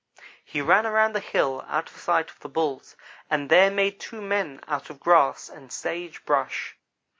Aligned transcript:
"He 0.43 0.61
ran 0.61 0.87
around 0.87 1.13
the 1.13 1.19
hill 1.19 1.63
out 1.67 1.91
of 1.91 1.95
sight 1.95 2.31
of 2.31 2.39
the 2.39 2.49
Bulls, 2.49 2.95
and 3.29 3.51
there 3.51 3.69
made 3.69 3.99
two 3.99 4.19
men 4.19 4.59
out 4.67 4.89
of 4.89 4.99
grass 4.99 5.47
and 5.47 5.71
sage 5.71 6.25
brush. 6.25 6.75